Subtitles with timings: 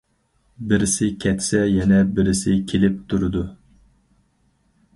[0.71, 3.47] بىرسى كەتسە يەنە بىرسى كېلىپ تۇرىدۇ.